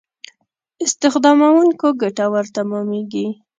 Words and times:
استخداموونکو 0.85 1.87
ګټور 2.01 2.45
تمامېږي. 2.55 3.25